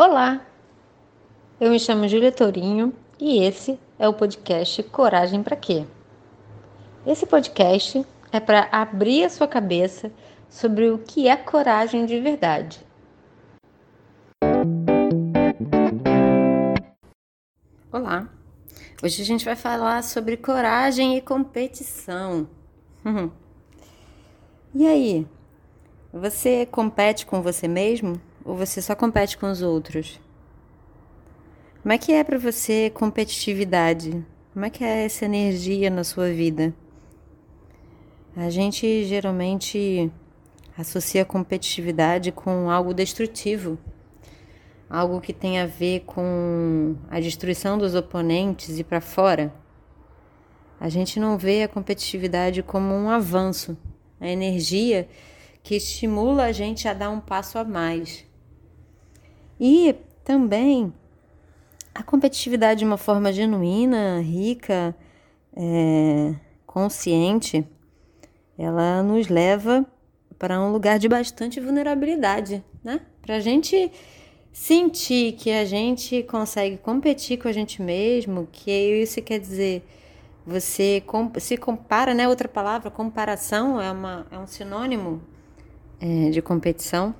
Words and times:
Olá, 0.00 0.46
eu 1.60 1.72
me 1.72 1.80
chamo 1.80 2.06
Júlia 2.06 2.30
Tourinho 2.30 2.94
e 3.18 3.42
esse 3.42 3.80
é 3.98 4.06
o 4.08 4.14
podcast 4.14 4.80
Coragem 4.84 5.42
para 5.42 5.56
Quê? 5.56 5.84
Esse 7.04 7.26
podcast 7.26 8.06
é 8.30 8.38
para 8.38 8.68
abrir 8.70 9.24
a 9.24 9.28
sua 9.28 9.48
cabeça 9.48 10.12
sobre 10.48 10.88
o 10.88 10.98
que 10.98 11.26
é 11.26 11.36
coragem 11.36 12.06
de 12.06 12.20
verdade. 12.20 12.78
Olá, 17.90 18.28
hoje 19.02 19.20
a 19.20 19.24
gente 19.24 19.44
vai 19.44 19.56
falar 19.56 20.04
sobre 20.04 20.36
coragem 20.36 21.16
e 21.16 21.20
competição. 21.20 22.48
e 24.72 24.86
aí, 24.86 25.26
você 26.12 26.64
compete 26.66 27.26
com 27.26 27.42
você 27.42 27.66
mesmo? 27.66 28.27
Ou 28.48 28.56
você 28.56 28.80
só 28.80 28.94
compete 28.94 29.36
com 29.36 29.50
os 29.50 29.60
outros? 29.60 30.18
Como 31.82 31.92
é 31.92 31.98
que 31.98 32.12
é 32.12 32.24
para 32.24 32.38
você 32.38 32.88
competitividade? 32.88 34.24
Como 34.54 34.64
é 34.64 34.70
que 34.70 34.82
é 34.82 35.04
essa 35.04 35.26
energia 35.26 35.90
na 35.90 36.02
sua 36.02 36.30
vida? 36.30 36.72
A 38.34 38.48
gente 38.48 39.04
geralmente 39.04 40.10
associa 40.78 41.26
competitividade 41.26 42.32
com 42.32 42.70
algo 42.70 42.94
destrutivo, 42.94 43.78
algo 44.88 45.20
que 45.20 45.34
tem 45.34 45.60
a 45.60 45.66
ver 45.66 46.04
com 46.06 46.96
a 47.10 47.20
destruição 47.20 47.76
dos 47.76 47.94
oponentes 47.94 48.78
e 48.78 48.84
para 48.84 49.02
fora. 49.02 49.52
A 50.80 50.88
gente 50.88 51.20
não 51.20 51.36
vê 51.36 51.64
a 51.64 51.68
competitividade 51.68 52.62
como 52.62 52.94
um 52.94 53.10
avanço, 53.10 53.76
a 54.18 54.26
energia 54.26 55.06
que 55.62 55.74
estimula 55.74 56.44
a 56.44 56.52
gente 56.52 56.88
a 56.88 56.94
dar 56.94 57.10
um 57.10 57.20
passo 57.20 57.58
a 57.58 57.64
mais. 57.64 58.27
E 59.60 59.94
também 60.24 60.92
a 61.94 62.02
competitividade 62.02 62.80
de 62.80 62.84
uma 62.84 62.96
forma 62.96 63.32
genuína, 63.32 64.20
rica, 64.20 64.94
é, 65.56 66.34
consciente, 66.66 67.66
ela 68.56 69.02
nos 69.02 69.28
leva 69.28 69.84
para 70.38 70.60
um 70.60 70.70
lugar 70.70 70.98
de 70.98 71.08
bastante 71.08 71.58
vulnerabilidade, 71.58 72.62
né? 72.84 73.00
Para 73.20 73.36
a 73.36 73.40
gente 73.40 73.90
sentir 74.52 75.32
que 75.32 75.50
a 75.50 75.64
gente 75.64 76.22
consegue 76.24 76.76
competir 76.78 77.38
com 77.38 77.48
a 77.48 77.52
gente 77.52 77.82
mesmo, 77.82 78.48
que 78.50 78.70
isso 78.70 79.20
quer 79.22 79.38
dizer 79.38 79.84
você 80.48 81.02
se 81.38 81.58
compara, 81.58 82.14
né? 82.14 82.26
Outra 82.26 82.48
palavra, 82.48 82.90
comparação 82.90 83.78
é, 83.80 83.92
uma, 83.92 84.26
é 84.30 84.38
um 84.38 84.46
sinônimo 84.46 85.20
é, 86.00 86.30
de 86.30 86.40
competição. 86.40 87.14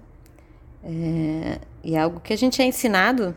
É, 0.83 1.59
e 1.83 1.95
é 1.95 2.01
algo 2.01 2.21
que 2.21 2.33
a 2.33 2.37
gente 2.37 2.63
é 2.63 2.65
ensinado, 2.65 3.37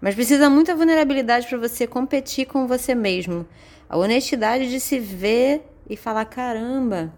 mas 0.00 0.14
precisa 0.14 0.48
muita 0.48 0.74
vulnerabilidade 0.74 1.46
para 1.46 1.58
você 1.58 1.86
competir 1.86 2.46
com 2.46 2.66
você 2.66 2.94
mesmo. 2.94 3.46
A 3.88 3.96
honestidade 3.96 4.70
de 4.70 4.80
se 4.80 4.98
ver 4.98 5.62
e 5.88 5.96
falar: 5.96 6.24
caramba, 6.24 7.12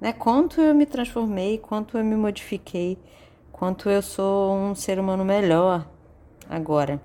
né? 0.00 0.12
Quanto 0.12 0.60
eu 0.60 0.74
me 0.74 0.86
transformei, 0.86 1.58
quanto 1.58 1.96
eu 1.96 2.04
me 2.04 2.16
modifiquei, 2.16 2.98
quanto 3.50 3.88
eu 3.88 4.02
sou 4.02 4.54
um 4.54 4.74
ser 4.74 4.98
humano 4.98 5.24
melhor 5.24 5.88
agora. 6.48 7.00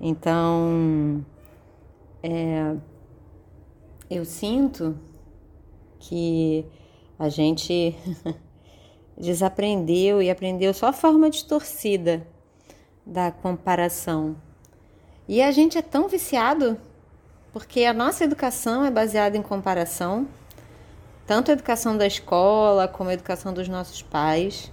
Então, 0.00 1.24
é, 2.22 2.76
eu 4.08 4.24
sinto 4.24 4.96
que 5.98 6.64
a 7.18 7.28
gente 7.28 7.96
desaprendeu 9.18 10.22
e 10.22 10.30
aprendeu 10.30 10.72
só 10.72 10.86
a 10.86 10.92
forma 10.92 11.28
distorcida 11.28 12.26
da 13.04 13.30
comparação. 13.30 14.36
E 15.26 15.42
a 15.42 15.50
gente 15.50 15.76
é 15.76 15.82
tão 15.82 16.08
viciado 16.08 16.78
porque 17.52 17.84
a 17.84 17.92
nossa 17.92 18.24
educação 18.24 18.84
é 18.84 18.90
baseada 18.90 19.36
em 19.36 19.42
comparação, 19.42 20.28
tanto 21.26 21.50
a 21.50 21.54
educação 21.54 21.96
da 21.96 22.06
escola 22.06 22.86
como 22.86 23.10
a 23.10 23.14
educação 23.14 23.52
dos 23.52 23.68
nossos 23.68 24.02
pais. 24.02 24.72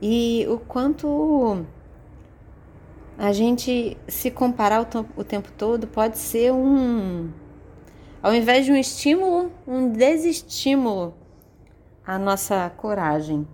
E 0.00 0.46
o 0.48 0.58
quanto 0.58 1.66
a 3.18 3.32
gente 3.32 3.96
se 4.06 4.30
comparar 4.30 4.88
o, 5.16 5.24
tempo 5.24 5.50
todo 5.58 5.88
pode 5.88 6.18
ser 6.18 6.52
um, 6.52 7.32
ao 8.22 8.32
invés 8.32 8.64
de 8.64 8.70
um 8.70 8.76
estímulo, 8.76 9.50
um 9.66 9.90
desestímulo 9.90 11.14
a 12.08 12.18
nossa 12.18 12.70
coragem. 12.70 13.46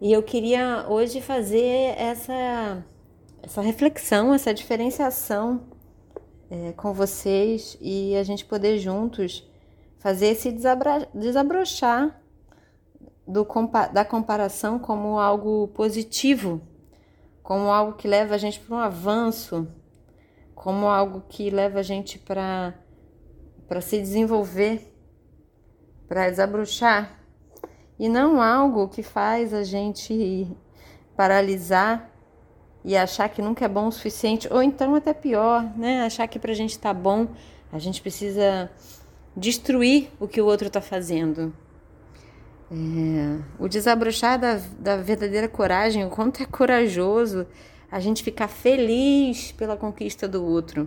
E 0.00 0.12
eu 0.12 0.20
queria 0.20 0.84
hoje 0.88 1.20
fazer 1.20 1.94
essa, 1.96 2.84
essa 3.40 3.60
reflexão, 3.60 4.34
essa 4.34 4.52
diferenciação 4.52 5.62
é, 6.50 6.72
com 6.72 6.92
vocês 6.92 7.78
e 7.80 8.16
a 8.16 8.24
gente 8.24 8.44
poder 8.44 8.78
juntos 8.78 9.48
fazer 10.00 10.26
esse 10.26 10.50
desabrochar 11.14 12.20
do, 13.24 13.46
da 13.92 14.04
comparação 14.04 14.80
como 14.80 15.20
algo 15.20 15.68
positivo, 15.68 16.60
como 17.44 17.70
algo 17.70 17.92
que 17.92 18.08
leva 18.08 18.34
a 18.34 18.38
gente 18.38 18.58
para 18.58 18.74
um 18.74 18.80
avanço, 18.80 19.68
como 20.52 20.88
algo 20.88 21.22
que 21.28 21.48
leva 21.48 21.78
a 21.78 21.84
gente 21.84 22.18
para 22.18 22.74
se 23.80 24.00
desenvolver 24.00 24.91
para 26.12 26.28
desabrochar 26.28 27.18
e 27.98 28.06
não 28.06 28.42
algo 28.42 28.86
que 28.86 29.02
faz 29.02 29.54
a 29.54 29.64
gente 29.64 30.46
paralisar 31.16 32.10
e 32.84 32.94
achar 32.94 33.30
que 33.30 33.40
nunca 33.40 33.64
é 33.64 33.68
bom 33.68 33.86
o 33.86 33.90
suficiente, 33.90 34.46
ou 34.52 34.62
então 34.62 34.94
até 34.94 35.14
pior, 35.14 35.64
né? 35.74 36.02
Achar 36.02 36.28
que 36.28 36.38
para 36.38 36.52
a 36.52 36.54
gente 36.54 36.78
tá 36.78 36.92
bom, 36.92 37.28
a 37.72 37.78
gente 37.78 38.02
precisa 38.02 38.70
destruir 39.34 40.10
o 40.20 40.28
que 40.28 40.38
o 40.38 40.44
outro 40.44 40.66
está 40.66 40.82
fazendo. 40.82 41.50
É, 42.70 43.42
o 43.58 43.66
desabrochar 43.66 44.38
da, 44.38 44.60
da 44.78 44.98
verdadeira 44.98 45.48
coragem, 45.48 46.04
o 46.04 46.10
quanto 46.10 46.42
é 46.42 46.46
corajoso 46.46 47.46
a 47.90 47.98
gente 48.00 48.22
ficar 48.22 48.48
feliz 48.48 49.52
pela 49.52 49.78
conquista 49.78 50.28
do 50.28 50.44
outro, 50.44 50.86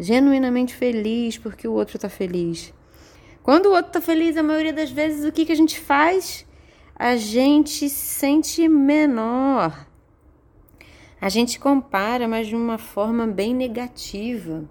genuinamente 0.00 0.74
feliz 0.74 1.38
porque 1.38 1.68
o 1.68 1.74
outro 1.74 1.96
está 1.96 2.08
feliz. 2.08 2.74
Quando 3.44 3.66
o 3.66 3.72
outro 3.72 3.92
tá 3.92 4.00
feliz, 4.00 4.38
a 4.38 4.42
maioria 4.42 4.72
das 4.72 4.90
vezes, 4.90 5.22
o 5.22 5.30
que, 5.30 5.44
que 5.44 5.52
a 5.52 5.54
gente 5.54 5.78
faz? 5.78 6.46
A 6.96 7.14
gente 7.14 7.90
se 7.90 7.90
sente 7.90 8.66
menor. 8.66 9.86
A 11.20 11.28
gente 11.28 11.60
compara, 11.60 12.26
mas 12.26 12.46
de 12.46 12.56
uma 12.56 12.78
forma 12.78 13.26
bem 13.26 13.54
negativa. 13.54 14.64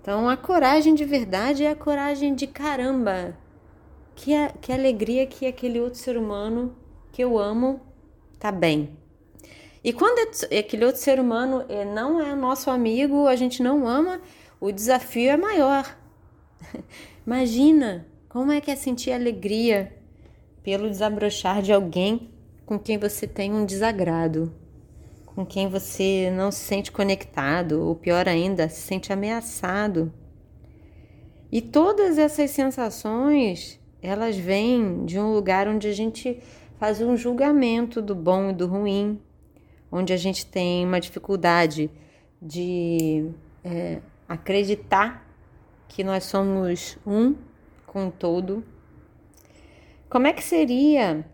Então, 0.00 0.28
a 0.28 0.36
coragem 0.36 0.96
de 0.96 1.04
verdade 1.04 1.62
é 1.62 1.70
a 1.70 1.76
coragem 1.76 2.34
de 2.34 2.48
caramba. 2.48 3.38
Que, 4.16 4.34
a, 4.34 4.48
que 4.48 4.72
alegria 4.72 5.24
que 5.24 5.46
aquele 5.46 5.78
outro 5.78 6.00
ser 6.00 6.16
humano 6.16 6.76
que 7.12 7.22
eu 7.22 7.38
amo 7.38 7.80
tá 8.36 8.50
bem. 8.50 8.98
E 9.84 9.92
quando 9.92 10.18
é 10.50 10.58
aquele 10.58 10.86
outro 10.86 11.00
ser 11.00 11.20
humano 11.20 11.64
é, 11.68 11.84
não 11.84 12.20
é 12.20 12.34
nosso 12.34 12.68
amigo, 12.68 13.28
a 13.28 13.36
gente 13.36 13.62
não 13.62 13.86
ama, 13.86 14.20
o 14.60 14.72
desafio 14.72 15.30
é 15.30 15.36
maior. 15.36 16.01
Imagina 17.26 18.06
como 18.28 18.52
é 18.52 18.60
que 18.60 18.70
é 18.70 18.76
sentir 18.76 19.12
alegria 19.12 19.92
pelo 20.62 20.88
desabrochar 20.88 21.62
de 21.62 21.72
alguém 21.72 22.30
com 22.64 22.78
quem 22.78 22.98
você 22.98 23.26
tem 23.26 23.52
um 23.52 23.66
desagrado, 23.66 24.52
com 25.26 25.44
quem 25.44 25.68
você 25.68 26.30
não 26.34 26.50
se 26.50 26.60
sente 26.60 26.92
conectado, 26.92 27.82
ou 27.82 27.94
pior 27.94 28.28
ainda, 28.28 28.68
se 28.68 28.80
sente 28.80 29.12
ameaçado. 29.12 30.12
E 31.50 31.60
todas 31.60 32.16
essas 32.16 32.50
sensações, 32.50 33.78
elas 34.00 34.36
vêm 34.36 35.04
de 35.04 35.18
um 35.18 35.32
lugar 35.32 35.68
onde 35.68 35.88
a 35.88 35.92
gente 35.92 36.40
faz 36.78 37.00
um 37.00 37.16
julgamento 37.16 38.00
do 38.00 38.14
bom 38.14 38.50
e 38.50 38.54
do 38.54 38.66
ruim, 38.66 39.20
onde 39.90 40.12
a 40.12 40.16
gente 40.16 40.46
tem 40.46 40.84
uma 40.84 41.00
dificuldade 41.00 41.90
de 42.40 43.30
é, 43.62 44.00
acreditar 44.28 45.31
que 45.92 46.02
nós 46.02 46.24
somos 46.24 46.98
um 47.06 47.34
com 47.86 48.10
todo. 48.10 48.64
Como 50.08 50.26
é 50.26 50.32
que 50.32 50.42
seria 50.42 51.24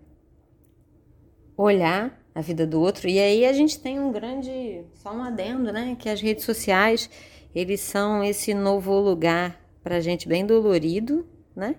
olhar 1.56 2.20
a 2.34 2.40
vida 2.40 2.66
do 2.66 2.80
outro? 2.80 3.08
E 3.08 3.20
aí 3.20 3.46
a 3.46 3.52
gente 3.52 3.78
tem 3.78 4.00
um 4.00 4.10
grande, 4.10 4.82
só 4.94 5.14
um 5.14 5.22
adendo, 5.22 5.72
né? 5.72 5.96
Que 5.96 6.08
as 6.08 6.20
redes 6.20 6.44
sociais, 6.44 7.08
eles 7.54 7.80
são 7.80 8.22
esse 8.22 8.52
novo 8.52 8.98
lugar 8.98 9.60
pra 9.82 10.00
gente 10.00 10.28
bem 10.28 10.44
dolorido, 10.44 11.24
né? 11.54 11.76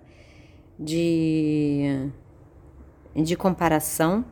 De, 0.78 2.10
de 3.14 3.36
comparação, 3.36 4.24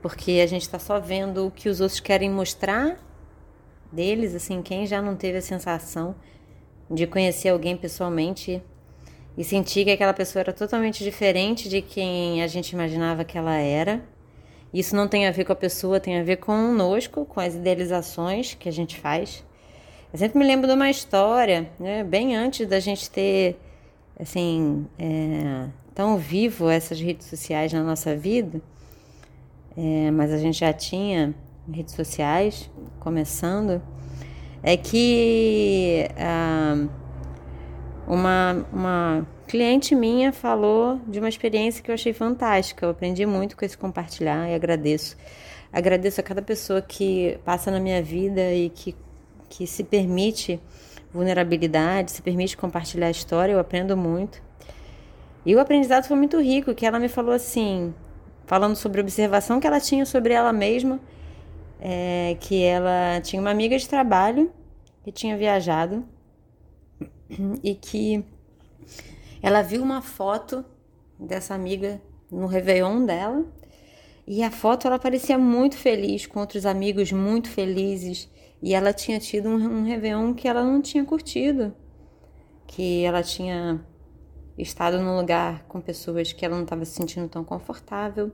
porque 0.00 0.40
a 0.44 0.46
gente 0.46 0.62
está 0.62 0.78
só 0.78 1.00
vendo 1.00 1.48
o 1.48 1.50
que 1.50 1.68
os 1.68 1.80
outros 1.80 1.98
querem 1.98 2.30
mostrar 2.30 3.04
deles, 3.90 4.32
assim, 4.32 4.62
quem 4.62 4.86
já 4.86 5.02
não 5.02 5.16
teve 5.16 5.38
a 5.38 5.42
sensação 5.42 6.14
de 6.90 7.06
conhecer 7.06 7.50
alguém 7.50 7.76
pessoalmente 7.76 8.62
e 9.36 9.44
sentir 9.44 9.84
que 9.84 9.90
aquela 9.90 10.12
pessoa 10.12 10.40
era 10.40 10.52
totalmente 10.52 11.04
diferente 11.04 11.68
de 11.68 11.80
quem 11.80 12.42
a 12.42 12.46
gente 12.46 12.70
imaginava 12.70 13.24
que 13.24 13.38
ela 13.38 13.56
era. 13.56 14.02
Isso 14.72 14.96
não 14.96 15.08
tem 15.08 15.26
a 15.26 15.30
ver 15.30 15.44
com 15.44 15.52
a 15.52 15.56
pessoa, 15.56 16.00
tem 16.00 16.18
a 16.18 16.22
ver 16.22 16.36
conosco, 16.36 17.24
com 17.24 17.40
as 17.40 17.54
idealizações 17.54 18.54
que 18.54 18.68
a 18.68 18.72
gente 18.72 18.98
faz. 18.98 19.44
Eu 20.12 20.18
sempre 20.18 20.38
me 20.38 20.44
lembro 20.44 20.66
de 20.66 20.72
uma 20.72 20.90
história, 20.90 21.70
né, 21.78 22.02
bem 22.02 22.34
antes 22.34 22.66
da 22.66 22.80
gente 22.80 23.10
ter, 23.10 23.58
assim, 24.18 24.86
é, 24.98 25.68
tão 25.94 26.16
vivo 26.16 26.68
essas 26.68 27.00
redes 27.00 27.26
sociais 27.26 27.72
na 27.72 27.82
nossa 27.82 28.16
vida, 28.16 28.60
é, 29.76 30.10
mas 30.10 30.32
a 30.32 30.38
gente 30.38 30.58
já 30.58 30.72
tinha 30.72 31.34
redes 31.70 31.94
sociais 31.94 32.70
começando, 32.98 33.82
é 34.62 34.76
que 34.76 36.08
ah, 36.18 36.86
uma, 38.06 38.66
uma 38.72 39.26
cliente 39.46 39.94
minha 39.94 40.32
falou 40.32 41.00
de 41.06 41.18
uma 41.18 41.28
experiência 41.28 41.82
que 41.82 41.90
eu 41.90 41.94
achei 41.94 42.12
fantástica. 42.12 42.86
Eu 42.86 42.90
aprendi 42.90 43.24
muito 43.26 43.56
com 43.56 43.64
esse 43.64 43.76
compartilhar 43.76 44.48
e 44.48 44.54
agradeço. 44.54 45.16
Agradeço 45.72 46.20
a 46.20 46.22
cada 46.22 46.40
pessoa 46.40 46.80
que 46.80 47.38
passa 47.44 47.70
na 47.70 47.78
minha 47.78 48.02
vida 48.02 48.52
e 48.54 48.70
que, 48.70 48.96
que 49.48 49.66
se 49.66 49.84
permite 49.84 50.60
vulnerabilidade, 51.12 52.12
se 52.12 52.22
permite 52.22 52.56
compartilhar 52.56 53.08
a 53.08 53.10
história. 53.10 53.52
Eu 53.52 53.58
aprendo 53.58 53.96
muito. 53.96 54.42
E 55.44 55.54
o 55.54 55.60
aprendizado 55.60 56.04
foi 56.04 56.16
muito 56.16 56.40
rico, 56.40 56.74
que 56.74 56.84
ela 56.84 56.98
me 56.98 57.08
falou 57.08 57.32
assim, 57.32 57.94
falando 58.46 58.76
sobre 58.76 59.00
a 59.00 59.02
observação 59.02 59.60
que 59.60 59.66
ela 59.66 59.80
tinha 59.80 60.04
sobre 60.04 60.32
ela 60.32 60.52
mesma, 60.52 61.00
é, 61.80 62.36
que 62.40 62.62
ela 62.62 63.20
tinha 63.20 63.40
uma 63.40 63.50
amiga 63.50 63.78
de 63.78 63.88
trabalho 63.88 64.52
que 65.04 65.12
tinha 65.12 65.36
viajado 65.36 66.04
e 67.62 67.74
que 67.74 68.24
ela 69.42 69.62
viu 69.62 69.82
uma 69.82 70.02
foto 70.02 70.64
dessa 71.18 71.54
amiga 71.54 72.00
no 72.30 72.46
Réveillon 72.46 73.04
dela. 73.04 73.44
E 74.26 74.42
a 74.42 74.50
foto 74.50 74.86
ela 74.86 74.98
parecia 74.98 75.38
muito 75.38 75.76
feliz, 75.76 76.26
com 76.26 76.40
outros 76.40 76.66
amigos 76.66 77.12
muito 77.12 77.48
felizes. 77.48 78.28
E 78.60 78.74
ela 78.74 78.92
tinha 78.92 79.18
tido 79.18 79.48
um, 79.48 79.54
um 79.54 79.84
Réveillon 79.84 80.34
que 80.34 80.46
ela 80.46 80.62
não 80.62 80.82
tinha 80.82 81.04
curtido. 81.04 81.74
Que 82.66 83.04
ela 83.04 83.22
tinha 83.22 83.82
estado 84.58 85.00
num 85.00 85.16
lugar 85.16 85.64
com 85.64 85.80
pessoas 85.80 86.32
que 86.32 86.44
ela 86.44 86.56
não 86.56 86.64
estava 86.64 86.84
se 86.84 86.92
sentindo 86.92 87.28
tão 87.28 87.42
confortável. 87.42 88.30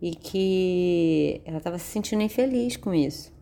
E 0.00 0.14
que 0.14 1.40
ela 1.44 1.58
estava 1.58 1.78
se 1.78 1.86
sentindo 1.86 2.22
infeliz 2.22 2.76
com 2.76 2.94
isso. 2.94 3.32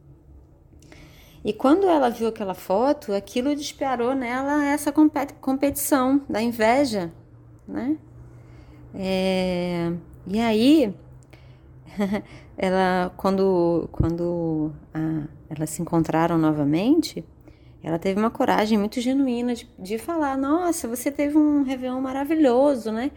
E 1.44 1.53
quando 1.53 1.87
ela 1.87 2.08
viu 2.08 2.26
aquela 2.29 2.55
foto, 2.55 3.12
aquilo 3.12 3.55
disparou 3.55 4.14
nela 4.14 4.64
essa 4.64 4.93
competição 5.41 6.20
da 6.29 6.43
inveja, 6.43 7.12
né? 7.69 7.97
É, 8.93 9.93
e 10.26 10.41
aí, 10.41 10.94
ela, 12.59 13.12
quando, 13.17 13.88
quando 13.93 14.73
a, 14.93 15.29
elas 15.49 15.70
se 15.70 15.82
encontraram 15.82 16.37
novamente, 16.37 17.25
ela 17.81 17.99
teve 17.99 18.19
uma 18.19 18.31
coragem 18.31 18.76
muito 18.76 19.00
genuína 19.00 19.55
de, 19.55 19.69
de 19.79 19.99
falar: 19.99 20.37
Nossa, 20.37 20.88
você 20.88 21.12
teve 21.12 21.38
um 21.38 21.62
Réveillon 21.62 22.00
maravilhoso, 22.00 22.91
né? 22.91 23.12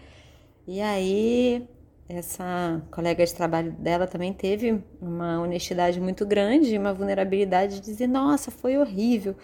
E 0.67 0.79
aí 0.81 1.67
essa 2.09 2.81
colega 2.89 3.23
de 3.23 3.35
trabalho 3.35 3.71
dela 3.73 4.07
também 4.07 4.33
teve 4.33 4.83
uma 4.99 5.39
honestidade 5.41 6.01
muito 6.01 6.25
grande, 6.25 6.75
uma 6.75 6.91
vulnerabilidade 6.91 7.75
de 7.75 7.81
dizer: 7.81 8.07
nossa, 8.07 8.49
foi 8.49 8.77
horrível, 8.79 9.35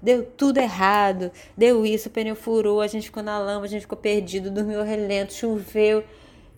deu 0.00 0.24
tudo 0.24 0.58
errado, 0.58 1.32
deu 1.56 1.84
isso, 1.84 2.08
o 2.08 2.12
pneu 2.12 2.36
furou, 2.36 2.80
a 2.80 2.86
gente 2.86 3.06
ficou 3.06 3.24
na 3.24 3.40
lama, 3.40 3.64
a 3.64 3.68
gente 3.68 3.82
ficou 3.82 3.98
perdido, 3.98 4.52
dormiu 4.52 4.84
relento, 4.84 5.32
choveu. 5.32 6.04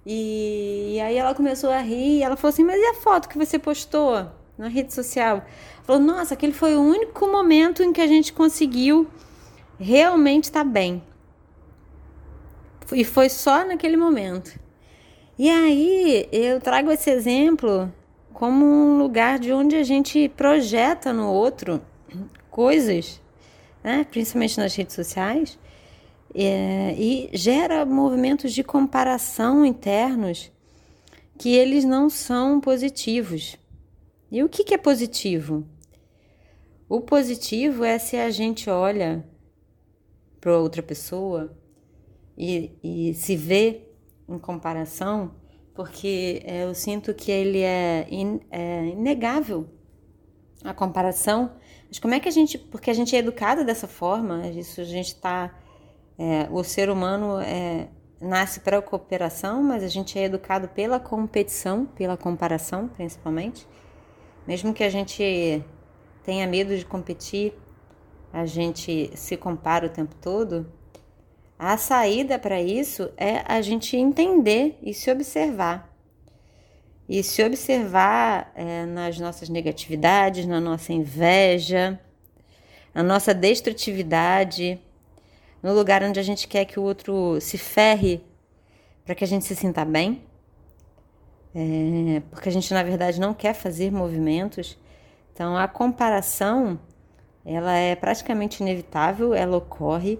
E, 0.04 0.96
e 0.96 1.00
aí 1.00 1.16
ela 1.16 1.34
começou 1.34 1.70
a 1.70 1.78
rir 1.78 2.18
e 2.18 2.22
ela 2.22 2.36
falou 2.36 2.52
assim: 2.52 2.62
mas 2.62 2.78
e 2.78 2.84
a 2.84 2.94
foto 2.96 3.26
que 3.26 3.38
você 3.38 3.58
postou 3.58 4.26
na 4.58 4.68
rede 4.68 4.92
social? 4.92 5.46
Falou: 5.84 6.02
nossa, 6.02 6.34
aquele 6.34 6.52
foi 6.52 6.76
o 6.76 6.82
único 6.82 7.26
momento 7.26 7.82
em 7.82 7.90
que 7.90 8.02
a 8.02 8.06
gente 8.06 8.34
conseguiu 8.34 9.08
realmente 9.80 10.44
estar 10.44 10.62
tá 10.62 10.70
bem. 10.70 11.02
E 12.92 13.02
foi 13.02 13.30
só 13.30 13.64
naquele 13.64 13.96
momento. 13.96 14.62
E 15.36 15.50
aí 15.50 16.28
eu 16.30 16.60
trago 16.60 16.92
esse 16.92 17.10
exemplo 17.10 17.92
como 18.32 18.64
um 18.64 18.98
lugar 18.98 19.38
de 19.38 19.52
onde 19.52 19.74
a 19.74 19.82
gente 19.82 20.28
projeta 20.28 21.12
no 21.12 21.28
outro 21.28 21.82
coisas, 22.50 23.20
né? 23.82 24.06
principalmente 24.08 24.58
nas 24.58 24.74
redes 24.76 24.94
sociais, 24.94 25.58
é, 26.32 26.94
e 26.96 27.30
gera 27.32 27.84
movimentos 27.84 28.52
de 28.52 28.62
comparação 28.62 29.64
internos 29.64 30.52
que 31.36 31.52
eles 31.52 31.84
não 31.84 32.08
são 32.08 32.60
positivos. 32.60 33.56
E 34.30 34.42
o 34.42 34.48
que, 34.48 34.62
que 34.62 34.74
é 34.74 34.78
positivo? 34.78 35.66
O 36.88 37.00
positivo 37.00 37.82
é 37.82 37.98
se 37.98 38.16
a 38.16 38.30
gente 38.30 38.70
olha 38.70 39.24
para 40.40 40.56
outra 40.58 40.82
pessoa 40.82 41.56
e, 42.38 42.70
e 42.82 43.14
se 43.14 43.36
vê 43.36 43.83
em 44.28 44.38
comparação, 44.38 45.32
porque 45.74 46.42
é, 46.44 46.64
eu 46.64 46.74
sinto 46.74 47.12
que 47.12 47.30
ele 47.30 47.60
é, 47.60 48.06
in, 48.10 48.40
é 48.50 48.86
inegável 48.86 49.68
a 50.62 50.72
comparação. 50.72 51.52
Mas 51.88 51.98
como 51.98 52.14
é 52.14 52.20
que 52.20 52.28
a 52.28 52.32
gente, 52.32 52.56
porque 52.56 52.90
a 52.90 52.94
gente 52.94 53.14
é 53.14 53.18
educado 53.18 53.64
dessa 53.64 53.86
forma, 53.86 54.46
isso 54.48 54.80
a 54.80 54.84
gente 54.84 55.08
está, 55.08 55.54
é, 56.18 56.48
o 56.50 56.64
ser 56.64 56.88
humano 56.88 57.38
é, 57.40 57.88
nasce 58.20 58.60
para 58.60 58.78
a 58.78 58.82
cooperação, 58.82 59.62
mas 59.62 59.82
a 59.82 59.88
gente 59.88 60.18
é 60.18 60.24
educado 60.24 60.68
pela 60.68 60.98
competição, 60.98 61.84
pela 61.84 62.16
comparação, 62.16 62.88
principalmente. 62.88 63.66
Mesmo 64.46 64.72
que 64.72 64.84
a 64.84 64.90
gente 64.90 65.62
tenha 66.22 66.46
medo 66.46 66.76
de 66.76 66.84
competir, 66.84 67.54
a 68.32 68.46
gente 68.46 69.10
se 69.16 69.36
compara 69.36 69.86
o 69.86 69.90
tempo 69.90 70.14
todo, 70.20 70.66
a 71.58 71.76
saída 71.76 72.38
para 72.38 72.60
isso 72.60 73.10
é 73.16 73.42
a 73.46 73.62
gente 73.62 73.96
entender 73.96 74.78
e 74.82 74.92
se 74.92 75.10
observar. 75.10 75.92
E 77.08 77.22
se 77.22 77.44
observar 77.44 78.52
é, 78.54 78.86
nas 78.86 79.18
nossas 79.18 79.48
negatividades, 79.48 80.46
na 80.46 80.60
nossa 80.60 80.92
inveja, 80.92 82.00
na 82.94 83.02
nossa 83.02 83.32
destrutividade, 83.34 84.80
no 85.62 85.74
lugar 85.74 86.02
onde 86.02 86.18
a 86.18 86.22
gente 86.22 86.48
quer 86.48 86.64
que 86.64 86.80
o 86.80 86.82
outro 86.82 87.40
se 87.40 87.58
ferre 87.58 88.22
para 89.04 89.14
que 89.14 89.22
a 89.22 89.26
gente 89.26 89.44
se 89.44 89.54
sinta 89.54 89.84
bem. 89.84 90.22
É, 91.54 92.20
porque 92.30 92.48
a 92.48 92.52
gente, 92.52 92.72
na 92.74 92.82
verdade, 92.82 93.20
não 93.20 93.32
quer 93.32 93.54
fazer 93.54 93.92
movimentos. 93.92 94.76
Então, 95.32 95.56
a 95.56 95.68
comparação, 95.68 96.80
ela 97.44 97.76
é 97.76 97.94
praticamente 97.94 98.62
inevitável, 98.62 99.34
ela 99.34 99.56
ocorre 99.56 100.18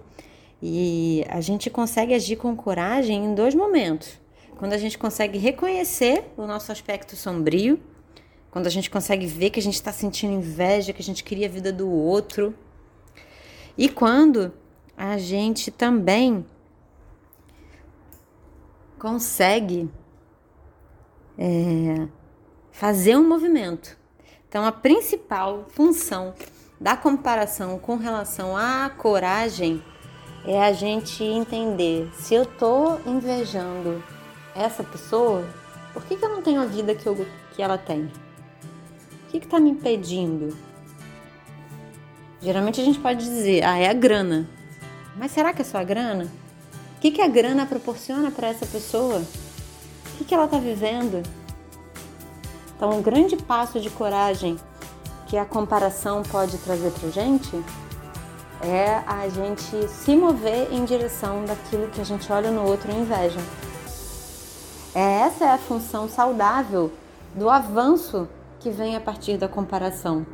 e 0.61 1.25
a 1.29 1.41
gente 1.41 1.69
consegue 1.69 2.13
agir 2.13 2.37
com 2.37 2.55
coragem 2.55 3.25
em 3.25 3.35
dois 3.35 3.53
momentos. 3.53 4.19
Quando 4.57 4.73
a 4.73 4.77
gente 4.77 4.97
consegue 4.97 5.37
reconhecer 5.37 6.23
o 6.37 6.45
nosso 6.45 6.71
aspecto 6.71 7.15
sombrio, 7.15 7.79
quando 8.49 8.67
a 8.67 8.69
gente 8.69 8.89
consegue 8.89 9.27
ver 9.27 9.49
que 9.49 9.59
a 9.59 9.63
gente 9.63 9.73
está 9.73 9.91
sentindo 9.91 10.33
inveja, 10.33 10.93
que 10.93 11.01
a 11.01 11.05
gente 11.05 11.23
queria 11.23 11.47
a 11.47 11.49
vida 11.49 11.73
do 11.73 11.89
outro, 11.89 12.55
e 13.77 13.89
quando 13.89 14.53
a 14.95 15.17
gente 15.17 15.69
também 15.71 16.45
consegue 18.97 19.89
é, 21.37 22.07
fazer 22.71 23.17
um 23.17 23.27
movimento. 23.27 23.97
Então, 24.47 24.65
a 24.65 24.71
principal 24.71 25.65
função 25.67 26.33
da 26.79 26.95
comparação 26.95 27.77
com 27.77 27.97
relação 27.97 28.55
à 28.55 28.89
coragem 28.89 29.83
é 30.47 30.63
a 30.63 30.71
gente 30.71 31.23
entender 31.23 32.09
se 32.13 32.35
eu 32.35 32.45
tô 32.45 32.97
invejando 33.05 34.03
essa 34.55 34.83
pessoa, 34.83 35.47
por 35.93 36.03
que, 36.03 36.15
que 36.15 36.23
eu 36.23 36.29
não 36.29 36.41
tenho 36.41 36.61
a 36.61 36.65
vida 36.65 36.93
que, 36.93 37.07
eu, 37.07 37.27
que 37.55 37.61
ela 37.61 37.77
tem? 37.77 38.03
O 38.03 39.31
que 39.31 39.37
está 39.37 39.59
me 39.59 39.71
impedindo? 39.71 40.55
Geralmente 42.41 42.79
a 42.79 42.83
gente 42.83 42.99
pode 42.99 43.25
dizer, 43.25 43.63
ah, 43.63 43.77
é 43.77 43.89
a 43.89 43.93
grana. 43.93 44.47
Mas 45.17 45.31
será 45.31 45.51
que 45.51 45.61
é 45.61 45.65
só 45.65 45.79
a 45.79 45.83
grana? 45.83 46.31
O 46.97 46.99
que, 46.99 47.11
que 47.11 47.21
a 47.21 47.27
grana 47.27 47.65
proporciona 47.65 48.29
para 48.29 48.47
essa 48.47 48.65
pessoa? 48.65 49.19
O 49.19 50.17
que, 50.17 50.25
que 50.25 50.33
ela 50.33 50.45
está 50.45 50.59
vivendo? 50.59 51.23
Então, 52.75 52.91
um 52.91 53.01
grande 53.01 53.35
passo 53.35 53.79
de 53.79 53.89
coragem 53.89 54.57
que 55.27 55.37
a 55.37 55.45
comparação 55.45 56.21
pode 56.23 56.57
trazer 56.59 56.91
para 56.91 57.09
gente 57.09 57.63
é 58.61 59.01
a 59.05 59.27
gente 59.29 59.87
se 59.87 60.15
mover 60.15 60.71
em 60.71 60.85
direção 60.85 61.45
daquilo 61.45 61.87
que 61.87 62.01
a 62.01 62.03
gente 62.03 62.31
olha 62.31 62.51
no 62.51 62.63
outro 62.63 62.91
e 62.91 62.95
inveja. 62.95 63.39
É, 64.93 65.21
essa 65.21 65.45
é 65.45 65.51
a 65.51 65.57
função 65.57 66.07
saudável 66.07 66.91
do 67.35 67.49
avanço 67.49 68.27
que 68.59 68.69
vem 68.69 68.95
a 68.95 69.01
partir 69.01 69.37
da 69.37 69.47
comparação. 69.47 70.25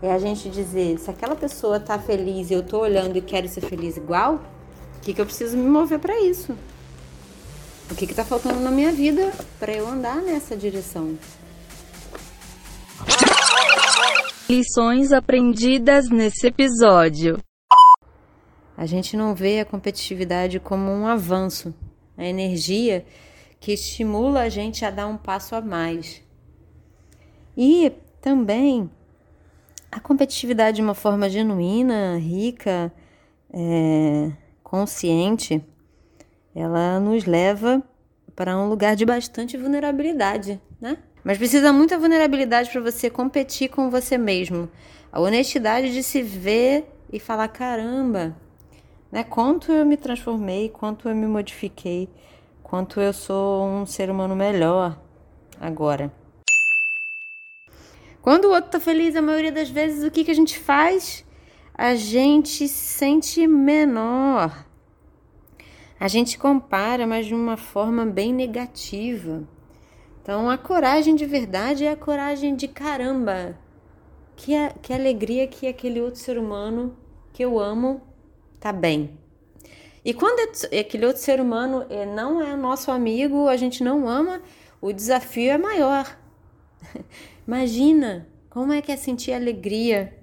É 0.00 0.12
a 0.12 0.18
gente 0.18 0.48
dizer, 0.48 0.98
se 0.98 1.10
aquela 1.10 1.34
pessoa 1.34 1.78
está 1.78 1.98
feliz 1.98 2.50
e 2.50 2.54
eu 2.54 2.60
estou 2.60 2.82
olhando 2.82 3.16
e 3.16 3.20
quero 3.20 3.48
ser 3.48 3.62
feliz 3.62 3.96
igual, 3.96 4.40
o 4.96 5.00
que, 5.00 5.12
que 5.12 5.20
eu 5.20 5.26
preciso 5.26 5.56
me 5.56 5.68
mover 5.68 5.98
para 5.98 6.20
isso? 6.20 6.56
O 7.90 7.94
que 7.94 8.04
está 8.04 8.24
faltando 8.24 8.60
na 8.60 8.70
minha 8.70 8.92
vida 8.92 9.32
para 9.58 9.72
eu 9.72 9.88
andar 9.88 10.16
nessa 10.16 10.56
direção? 10.56 11.18
Lições 14.48 15.10
aprendidas 15.10 16.10
nesse 16.10 16.48
episódio. 16.48 17.38
A 18.76 18.84
gente 18.84 19.16
não 19.16 19.34
vê 19.34 19.60
a 19.60 19.64
competitividade 19.64 20.60
como 20.60 20.90
um 20.90 21.06
avanço, 21.06 21.74
a 22.14 22.26
energia 22.26 23.06
que 23.58 23.72
estimula 23.72 24.42
a 24.42 24.48
gente 24.50 24.84
a 24.84 24.90
dar 24.90 25.06
um 25.06 25.16
passo 25.16 25.54
a 25.54 25.62
mais. 25.62 26.22
E 27.56 27.90
também 28.20 28.90
a 29.90 29.98
competitividade 29.98 30.76
de 30.76 30.82
uma 30.82 30.94
forma 30.94 31.30
genuína, 31.30 32.18
rica, 32.18 32.92
é, 33.50 34.30
consciente, 34.62 35.64
ela 36.54 37.00
nos 37.00 37.24
leva 37.24 37.82
para 38.36 38.58
um 38.58 38.68
lugar 38.68 38.94
de 38.94 39.06
bastante 39.06 39.56
vulnerabilidade, 39.56 40.60
né? 40.78 40.98
Mas 41.24 41.38
precisa 41.38 41.72
muita 41.72 41.98
vulnerabilidade 41.98 42.70
para 42.70 42.82
você 42.82 43.08
competir 43.08 43.70
com 43.70 43.88
você 43.88 44.18
mesmo. 44.18 44.68
A 45.10 45.18
honestidade 45.18 45.90
de 45.90 46.02
se 46.02 46.20
ver 46.20 46.84
e 47.10 47.18
falar: 47.18 47.48
caramba, 47.48 48.36
né? 49.10 49.24
Quanto 49.24 49.72
eu 49.72 49.86
me 49.86 49.96
transformei, 49.96 50.68
quanto 50.68 51.08
eu 51.08 51.16
me 51.16 51.26
modifiquei, 51.26 52.10
quanto 52.62 53.00
eu 53.00 53.12
sou 53.12 53.64
um 53.64 53.86
ser 53.86 54.10
humano 54.10 54.36
melhor 54.36 55.00
agora. 55.58 56.12
Quando 58.20 58.46
o 58.46 58.52
outro 58.52 58.70
tá 58.70 58.80
feliz, 58.80 59.16
a 59.16 59.22
maioria 59.22 59.52
das 59.52 59.70
vezes, 59.70 60.02
o 60.02 60.10
que, 60.10 60.24
que 60.24 60.30
a 60.30 60.34
gente 60.34 60.58
faz? 60.58 61.24
A 61.74 61.94
gente 61.94 62.68
se 62.68 62.68
sente 62.68 63.46
menor. 63.46 64.66
A 65.98 66.08
gente 66.08 66.36
compara, 66.36 67.06
mas 67.06 67.26
de 67.26 67.34
uma 67.34 67.56
forma 67.56 68.04
bem 68.04 68.32
negativa. 68.32 69.46
Então, 70.24 70.48
a 70.48 70.56
coragem 70.56 71.14
de 71.14 71.26
verdade 71.26 71.84
é 71.84 71.90
a 71.90 71.96
coragem 71.96 72.56
de 72.56 72.66
caramba. 72.66 73.58
Que, 74.34 74.56
a, 74.56 74.70
que 74.70 74.90
alegria 74.90 75.46
que 75.46 75.66
aquele 75.66 76.00
outro 76.00 76.18
ser 76.18 76.38
humano 76.38 76.96
que 77.30 77.44
eu 77.44 77.60
amo 77.60 78.00
tá 78.58 78.72
bem. 78.72 79.18
E 80.02 80.14
quando 80.14 80.40
é 80.72 80.78
aquele 80.78 81.04
outro 81.04 81.20
ser 81.20 81.42
humano 81.42 81.84
é, 81.90 82.06
não 82.06 82.40
é 82.40 82.56
nosso 82.56 82.90
amigo, 82.90 83.48
a 83.48 83.56
gente 83.58 83.84
não 83.84 84.08
ama, 84.08 84.40
o 84.80 84.94
desafio 84.94 85.50
é 85.50 85.58
maior. 85.58 86.18
Imagina 87.46 88.26
como 88.48 88.72
é 88.72 88.80
que 88.80 88.90
é 88.90 88.96
sentir 88.96 89.34
alegria 89.34 90.18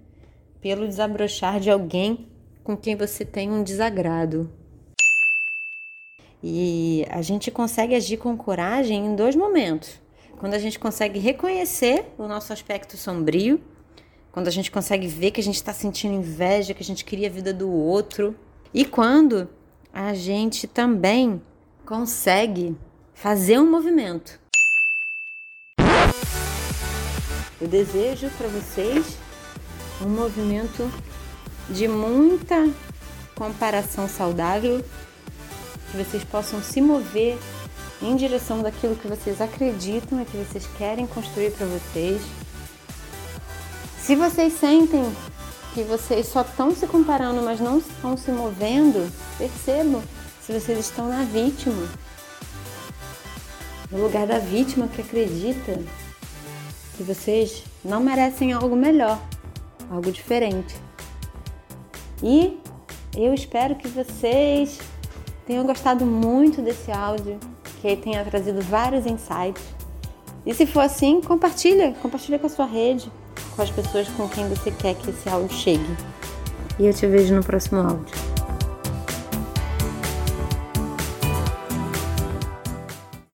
pelo 0.60 0.88
desabrochar 0.88 1.60
de 1.60 1.70
alguém 1.70 2.28
com 2.64 2.76
quem 2.76 2.96
você 2.96 3.24
tem 3.24 3.52
um 3.52 3.62
desagrado. 3.62 4.52
E 6.44 7.06
a 7.10 7.22
gente 7.22 7.52
consegue 7.52 7.94
agir 7.94 8.18
com 8.18 8.36
coragem 8.36 9.06
em 9.06 9.16
dois 9.16 9.36
momentos. 9.36 10.00
Quando 10.40 10.56
a 10.56 10.60
gente 10.60 10.80
consegue 10.80 11.20
reconhecer 11.20 12.06
o 12.18 12.28
nosso 12.28 12.52
aspecto 12.52 12.98
sombrio, 12.98 13.62
quando 14.32 14.48
a 14.48 14.52
gente 14.52 14.72
consegue 14.72 15.06
ver 15.06 15.32
que 15.32 15.40
a 15.40 15.44
gente 15.44 15.56
está 15.56 15.74
sentindo 15.74 16.16
inveja, 16.16 16.74
que 16.74 16.82
a 16.82 16.86
gente 16.86 17.06
queria 17.06 17.28
a 17.28 17.32
vida 17.32 17.54
do 17.54 17.70
outro, 17.70 18.36
e 18.74 18.84
quando 18.84 19.48
a 19.94 20.14
gente 20.14 20.68
também 20.68 21.42
consegue 21.86 22.76
fazer 23.14 23.60
um 23.60 23.70
movimento. 23.70 24.40
Eu 27.60 27.68
desejo 27.68 28.30
para 28.38 28.48
vocês 28.48 29.18
um 30.02 30.10
movimento 30.10 30.90
de 31.70 31.88
muita 31.88 32.68
comparação 33.36 34.08
saudável 34.08 34.84
que 35.92 35.98
vocês 35.98 36.24
possam 36.24 36.64
se 36.64 36.82
mover 36.82 37.38
em 38.02 38.16
direção 38.16 38.62
daquilo 38.62 38.96
que 38.96 39.08
vocês 39.08 39.42
acreditam 39.42 40.22
e 40.22 40.26
que 40.26 40.38
vocês 40.38 40.66
querem 40.78 41.06
construir 41.06 41.52
para 41.52 41.68
vocês. 41.68 42.22
Se 44.02 44.16
vocês 44.16 44.54
sentem 44.54 45.04
que 45.74 45.84
vocês 45.84 46.28
só 46.28 46.42
estão 46.42 46.74
se 46.76 46.88
comparando, 46.88 47.42
mas 47.42 47.60
não 47.60 47.78
estão 47.78 48.18
se 48.18 48.32
movendo, 48.32 49.12
percebam 49.38 50.02
se 50.42 50.52
vocês 50.52 50.80
estão 50.80 51.08
na 51.08 51.24
vítima. 51.24 51.88
No 53.92 54.02
lugar 54.02 54.26
da 54.26 54.40
vítima 54.40 54.88
que 54.88 55.02
acredita 55.02 55.80
que 56.98 57.04
vocês 57.04 57.64
não 57.84 58.00
merecem 58.00 58.54
algo 58.54 58.76
melhor, 58.76 59.22
algo 59.90 60.12
diferente. 60.12 60.76
E 62.24 62.58
eu 63.16 63.34
espero 63.34 63.76
que 63.76 63.88
vocês 63.88 64.80
tenham 65.52 65.66
gostado 65.66 66.06
muito 66.06 66.62
desse 66.62 66.90
áudio, 66.94 67.38
que 67.82 67.94
tenha 67.98 68.24
trazido 68.24 68.62
vários 68.62 69.06
insights. 69.06 69.62
E 70.46 70.54
se 70.54 70.66
for 70.66 70.80
assim, 70.80 71.20
compartilha, 71.20 71.94
compartilha 72.02 72.40
com 72.40 72.48
a 72.48 72.50
sua 72.50 72.66
rede, 72.66 73.12
com 73.54 73.62
as 73.62 73.70
pessoas 73.70 74.08
com 74.08 74.30
quem 74.30 74.48
você 74.48 74.72
quer 74.72 74.96
que 74.96 75.10
esse 75.10 75.28
áudio 75.28 75.54
chegue. 75.54 75.98
E 76.80 76.86
eu 76.86 76.94
te 76.94 77.06
vejo 77.06 77.36
no 77.36 77.44
próximo 77.44 77.82
áudio. 77.82 78.21